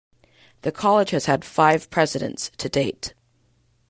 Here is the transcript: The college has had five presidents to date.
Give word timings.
The 0.63 0.71
college 0.71 1.11
has 1.11 1.27
had 1.27 1.45
five 1.45 1.91
presidents 1.91 2.49
to 2.57 2.67
date. 2.67 3.13